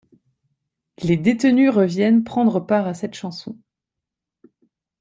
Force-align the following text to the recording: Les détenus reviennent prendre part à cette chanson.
Les 1.03 1.15
détenus 1.15 1.69
reviennent 1.69 2.23
prendre 2.23 2.59
part 2.59 2.87
à 2.87 2.95
cette 2.95 3.13
chanson. 3.13 3.55